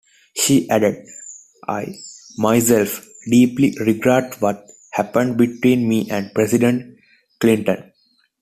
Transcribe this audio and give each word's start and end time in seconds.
She 0.35 0.67
added: 0.67 1.05
I, 1.67 1.93
myself, 2.35 3.07
deeply 3.29 3.77
regret 3.79 4.41
what 4.41 4.67
happened 4.93 5.37
between 5.37 5.87
me 5.87 6.09
and 6.09 6.33
President 6.33 6.97
Clinton. 7.39 7.93